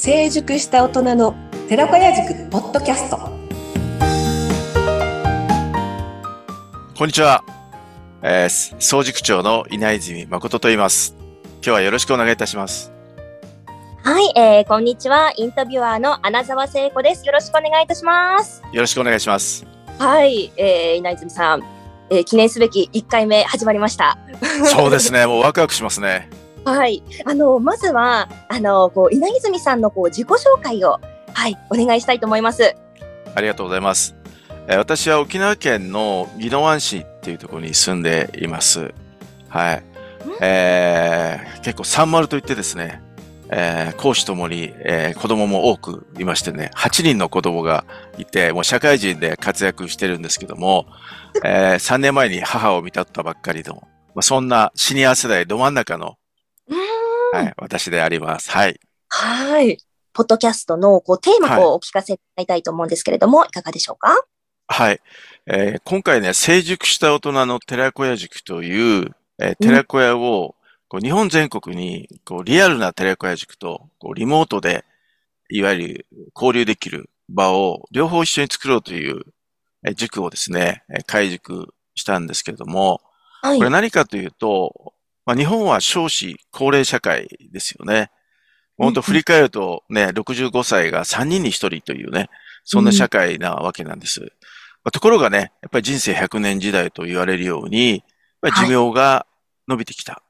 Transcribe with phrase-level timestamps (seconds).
[0.00, 1.34] 成熟した大人の
[1.68, 3.16] 寺子屋塾ポッドキャスト。
[6.96, 7.42] こんにちは、
[8.22, 11.16] えー、総塾長の稲泉誠と言います。
[11.54, 12.92] 今日はよろしくお願いいたします。
[14.04, 15.32] はい、えー、こんにちは。
[15.36, 17.26] インタビュアーの穴澤聖子です。
[17.26, 18.62] よろしくお願いいたします。
[18.72, 19.66] よろしくお願いします。
[19.98, 21.64] はい、えー、稲泉さん、
[22.08, 24.16] えー、記念すべき1回目始まりました。
[24.64, 25.26] そうですね。
[25.26, 26.30] もうワクワクしますね
[26.72, 31.00] はい、あのまずはあのこう稲泉さんのこう自己紹介を
[31.32, 32.74] はいお願いしたいと思います。
[33.34, 34.14] ありがとうございます。
[34.66, 38.92] えー、私は沖縄県の宜野湾市っていうところに住んでいます。
[39.48, 39.82] はい。
[40.40, 43.00] えー、結構サンマルといってですね、
[43.50, 47.84] えー、講師ともに、えー、子供も多くいましてね、8人の子供が
[48.18, 50.86] いて、もう社会人で活躍してるんですけども、
[51.44, 53.76] えー、3年前に母を見たったばっかりの、
[54.14, 56.16] まあ、そんなシニア世代ど真ん中の
[57.32, 58.50] はい、私であります。
[58.50, 58.80] はい。
[59.08, 59.78] はい。
[60.12, 64.24] ポッドキャストのこうテーマをお聞かせいただきたいと思うんですけれども、はい、いかがでしょうか？
[64.66, 65.00] はい。
[65.46, 70.56] えー、今回ね、成熟した大人の寺子屋塾という、えー、寺子屋を、
[70.88, 74.84] こう日本全国にこうリアルな寺子屋塾とこうリモートで、
[75.50, 79.22] いわゆる交流できる場を両方一緒に作ろうという、
[79.86, 83.00] えー、塾をですね、開塾したんですけれども、
[83.42, 84.94] はい、これ何かというと、
[85.28, 88.10] まあ、日本は少子高齢社会ですよね。
[88.78, 92.30] 本当振り返るとね、65歳が3人に1人というね、
[92.64, 94.20] そんな社会なわけなんです。
[94.20, 94.26] ま
[94.84, 98.00] あ、ところがね、やっぱり人生100年時代と言われるように、やっ
[98.40, 99.26] ぱり寿命が
[99.68, 100.22] 伸びてきた。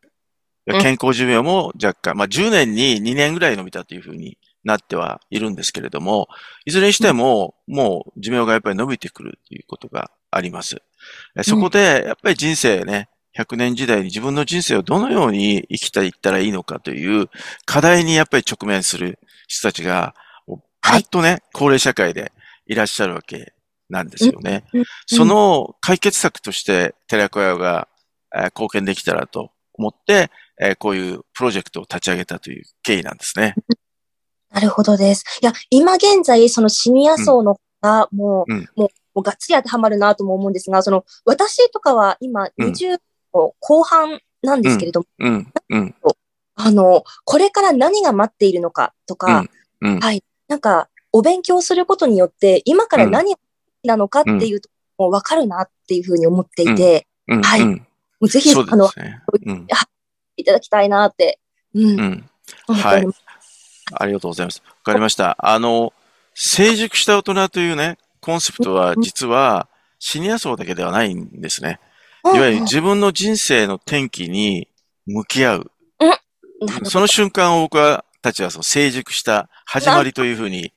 [0.67, 6.27] はい、健康寿命も若干、まあ10年に2年ぐらい伸びたというふうになってはいるんですけれども、
[6.67, 10.83] いずれにしても、もう寿命がやっぱり伸びてくるということがあります。
[11.45, 13.09] そこで、やっぱり人生ね、
[13.39, 17.29] 100年時代に自分の人生をどのように生きていったらいいのかという
[17.65, 20.15] 課題にやっぱり直面する人たちが、
[20.81, 22.33] パッとね、高齢社会で
[22.67, 23.53] いらっしゃるわけ
[23.89, 24.65] なんですよね。
[25.07, 27.89] その解決策として寺子屋が
[28.55, 30.31] 貢献できたらと思って、
[30.79, 33.55] こういうプロジェクトを立ち上げたという経緯なんですね。
[34.51, 35.25] なるほどです。
[35.43, 42.99] いや、今現在、そのシニア層のが、もう、うん、もう、もうがっつり当てはまるなとも思うんですが、その、私とかは今20
[43.61, 45.95] 後半なんですけれども、うんうん、
[46.55, 49.45] あの、これから何が待っているのかとか、
[49.81, 53.35] うん、はい、なんか、お勉強することによって、今から何
[53.85, 57.65] なのかっていうと、もう分かるなっていうふうに思っていて、はい。
[57.65, 57.79] も
[58.21, 58.89] うぜひ、ね、あの、
[60.37, 61.39] いただきたいなって。
[61.75, 62.29] うん。
[62.67, 63.07] はい。
[63.93, 64.63] ありがとうございます。
[64.67, 65.37] わかりました。
[65.39, 65.93] あの、
[66.35, 71.81] 成熟した大人というね、コンセプトは実はシニア層だけではないんですね。
[72.25, 74.69] いわゆる自分の人生の転機に
[75.07, 75.71] 向き合う。
[76.85, 80.73] その瞬間を僕はたちはその成熟した始まりというふうに、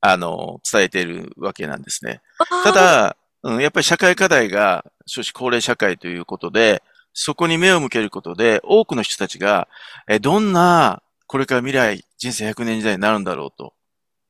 [0.00, 2.22] あの、伝えているわけなんですね。
[2.64, 6.82] ただ、うん、やっぱり社会課題が少子高齢社会ということで、
[7.12, 9.68] そこに目を向けることで、多くの人たちが、
[10.08, 13.74] えどんな、これから未来、人生100年時代になるんだろうと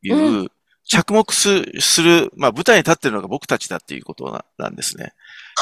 [0.03, 0.51] いう、
[0.89, 5.13] 着目する、まあ舞台に立っているのが僕たちだっていうことなんですね。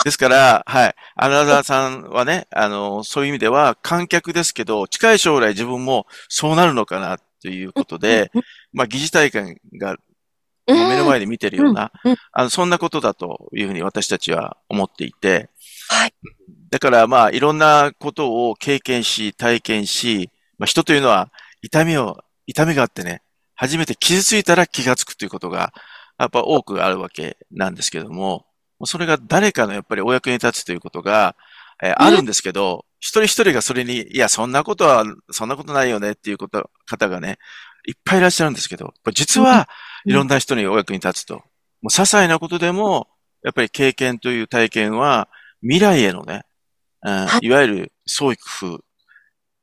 [0.04, 0.94] ですから、はい。
[1.16, 8.30] アナザーさんはね、あの、そういう意味では観客ですけど、近い将来自分もそうなるのかなということで、
[8.72, 9.96] まあ、疑似体験が
[10.66, 11.92] 目の前で見てるような、
[12.32, 15.48] あの、そんなことだというふうに私たちは思っていて、
[15.88, 16.14] はい。
[16.70, 21.30] だからまあ、いろんなことを経験し、体験し、まあ、人というのは
[21.62, 23.22] 痛みを、痛みがあってね、
[23.56, 25.72] 初めて傷ついたら気がつくということが、
[26.18, 28.46] やっぱ多くあるわけなんですけども、
[28.84, 31.34] それが誰かのやっぱりお役に立つということが、
[31.82, 37.38] えー、あるんですけど、一人一人がそれに、いや、そんなことは、そんなことないよねっていうこと、方がね、
[37.86, 39.68] いっぱいいらっしゃるんですけど、実は
[40.04, 41.36] いろんな人にお役に立つと。
[41.36, 41.42] も
[41.84, 43.08] う些細なことでも、
[43.42, 45.28] やっぱり経験という体験は、
[45.60, 46.44] 未来へのね、
[47.02, 47.50] うん、い。
[47.50, 48.80] わゆる創意工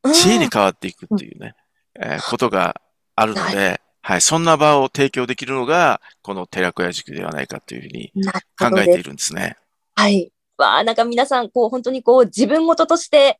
[0.03, 1.53] 夫、知恵に変わっていくっていうね、
[1.99, 2.81] えー、ことが
[3.15, 8.11] あるので、はい、そんな場を提供できるのが、この寺子屋塾ではないかというふうに
[8.59, 9.55] 考えているんですね。
[9.95, 10.29] はい。
[10.57, 13.39] わあ、なんか皆さん、こう、本当にこう、自分事として、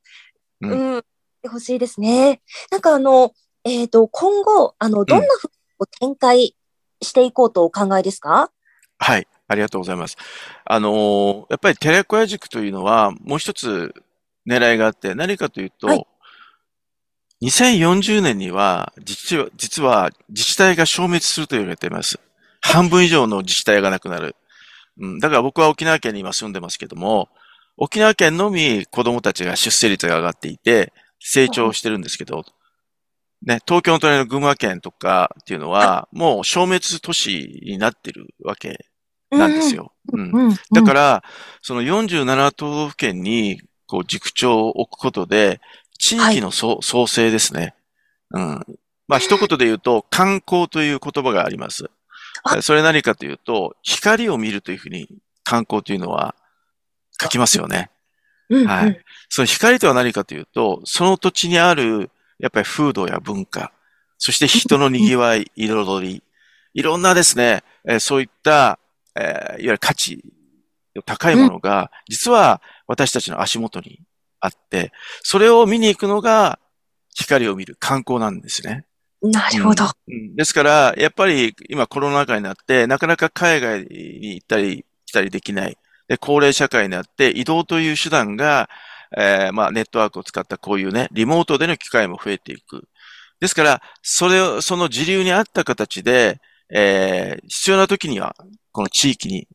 [0.62, 1.06] うん、うん、
[1.44, 2.42] 欲しいですね。
[2.71, 3.33] なんかあの、
[3.65, 5.50] えっ、ー、と、今後、あの、どんなふう
[5.81, 6.56] に展開
[7.01, 8.48] していこうとお考えですか、うん、
[9.00, 9.27] はい。
[9.50, 10.15] ありがとうございます。
[10.63, 13.94] あのー、やっぱり寺子屋塾というのは、もう一つ
[14.48, 16.07] 狙いがあって、何かというと、はい
[17.44, 22.19] 2040年には、実は、実は自治体が消滅すると言われています。
[22.62, 24.36] 半分以上の自治体がなくなる。
[25.00, 27.28] うん、だから僕は沖縄県に今住んでますけども、
[27.75, 32.44] 沖縄県のみ子供たちが出生率が上がっていて、成長してるんですけど、
[33.46, 38.86] ね、東京の隣の群馬県とかっていうのは、もう消滅都市になってるわけ
[39.31, 39.92] なんですよ。
[40.13, 40.50] うん。
[40.72, 41.24] だから、
[41.62, 45.60] その47都道府県に、こう、塾長を置くことで、
[46.04, 47.74] 地域のそう創生ですね。
[48.32, 48.66] うん。
[49.08, 51.90] まあ、一言で言うと、観光という言葉があります。
[52.44, 55.08] あそれ何かというと、光を見るというふうに
[55.46, 56.36] 観光というのは
[57.22, 57.90] 書きますよね。
[58.50, 58.98] うんはいうん
[59.30, 63.72] その光とは何かというと、その土地にある、やっぱり風土や文化、
[64.20, 66.24] そして人の賑わい、彩り、
[66.76, 68.78] いろんなですね、えーそういった、
[69.16, 70.24] えーいわゆる価値
[70.96, 74.02] の高いものが、実は私たちの足元に
[74.44, 74.92] あって、
[75.22, 76.60] それを見に行くのが
[77.16, 78.86] 光を見る観光なんですね。
[79.22, 79.86] なるほど。
[79.86, 85.78] うんですから、やっぱり今コロナ禍になって、なかなか海外に行ったり来たりできない。
[86.10, 88.69] で、高齢社会になって移動という手段が、
[89.18, 92.84] えーまあネットワークを使ったこういうね、リモートでの機会も増えていく。
[93.39, 98.36] ですから、それを、その時流に合った形で、えー必要な時には、
[98.74, 99.48] この地域に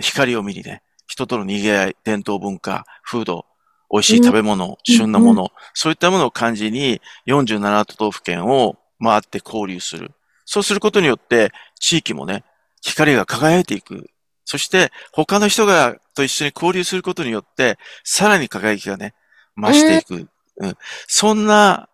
[0.00, 3.44] 光を見にね、人との賑わい、伝統文化、風土、
[3.92, 10.12] 美味しい食べ物、旬なもの、そういったものを感じに47都道府県を回って交流する。
[10.46, 12.42] そうすることによって、地域もね、
[12.80, 14.08] 光が輝いていく。
[14.46, 19.14] そして、他の人が、と一緒に交流することによって、さらに輝きがね、
[19.56, 20.28] 増していく。
[20.56, 20.76] うん。
[21.06, 21.88] そんな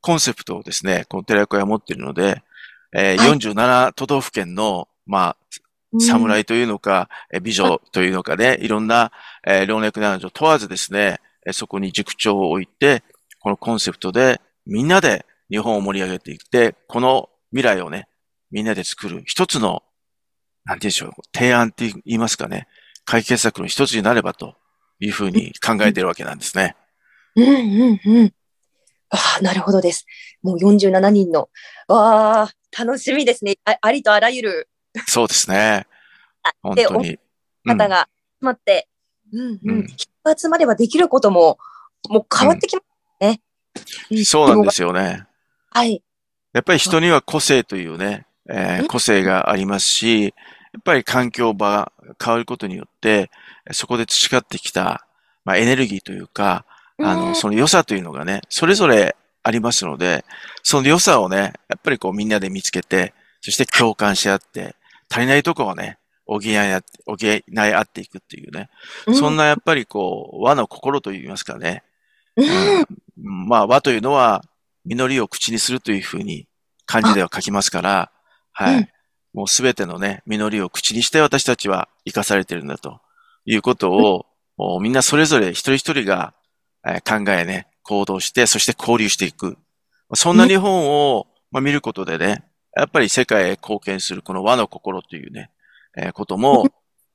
[0.00, 2.42] コンセプトをですね、この寺子屋は持っているので、
[2.96, 5.36] えーはい47都道府県の、まあ、
[6.00, 9.12] 侍というのか、えー美女というのかね、いろんな、
[9.46, 13.02] えー老若男女問わずですね、えーそこに塾長を置いて、
[13.40, 18.08] このコンセプトでみんなで日本を盛り上げていって、この未来をね、
[18.50, 19.82] みんなで作る一つの、
[20.64, 22.66] なんて言うんでしょう、提案って言いますかね、
[23.04, 24.56] 解決策の一つになればと
[25.00, 26.76] いうふうに考えているわけなんですね。
[27.36, 27.50] うんう
[27.94, 28.32] んうん。
[29.10, 30.06] ああ、なるほどです。
[30.42, 31.48] もう47人の。
[31.88, 33.56] わあ、楽しみですね。
[33.64, 34.68] あありとあらゆる
[35.06, 35.86] そうですね。
[36.62, 37.18] 本当に。
[37.64, 38.08] 方が
[38.40, 38.88] 集まって、
[39.32, 39.86] うんううんん。
[39.86, 41.58] 人が集まればできることも、
[42.08, 42.86] もう変わってきます
[43.20, 43.40] ね。
[44.10, 45.26] うんそうなんですよね。
[45.70, 46.02] はい。
[46.52, 50.30] やっぱり人には個性というね、えーうん個性がありますし、や
[50.78, 51.92] っぱり環境場が
[52.22, 53.30] 変わることによって、
[53.72, 55.06] そこで培ってきた、
[55.44, 56.64] まあ、エネルギーというか、
[56.98, 60.24] あの、うんその良さというのがね、それぞれありますので、
[60.62, 64.76] その良さをね、やっぱりこうみんなで見つけて、そして共感し合って、
[65.10, 68.70] 足りないところをね、補い合って、補い合っていくっていうね、
[69.12, 71.82] そんな、なやっぱりこう、和の心といいますかね、
[72.36, 72.46] うん。
[72.46, 74.44] うんまあ、和というのは、
[74.84, 76.46] 実りを口にするというふうに
[76.86, 78.10] 漢字では書きますから、
[78.52, 78.76] はい。
[78.76, 78.88] うん。
[79.32, 83.00] もうすべてのね、実りを口にして私たちは生かされているんだと
[83.44, 86.34] いうことを、もうみんなそれぞれ一人一人が、
[86.86, 89.56] えー考えね、行動して、そして交流していく。
[90.14, 92.44] そんな日本を、まあ、見ることでね、
[92.76, 95.50] やっぱり世界へ貢献するこの和の心というね、
[95.96, 96.66] えーことも、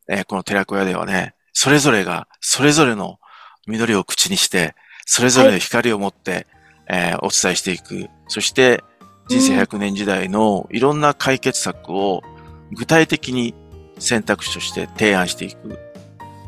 [0.07, 3.19] えーこの寺子屋ではね、それぞれが、それぞれの
[3.67, 4.75] 緑を口にして、
[5.05, 6.47] それぞれの光を持って、
[6.89, 8.09] えーお伝えしていく。
[8.27, 8.83] そして、
[9.27, 12.23] 人生100年時代のいろんな解決策を
[12.71, 13.53] 具体的に
[13.99, 15.67] 選択肢として提案していく。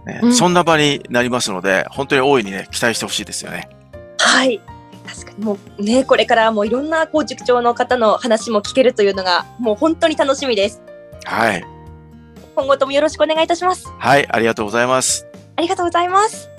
[0.05, 3.69] ねうんそんな場になりますので、本当に大いにね、期待してほしいですよね。
[4.17, 4.61] はい。
[5.05, 10.81] 確かにもうね、これからもういろんなこう塾長の方の話も聞けるというのが、もう本当に楽しみです。
[11.25, 11.65] はい。
[12.55, 13.87] 今後ともよろしくお願いいたします。
[13.97, 15.25] はい、ありがとうございます。
[15.55, 16.50] ありがとうございます。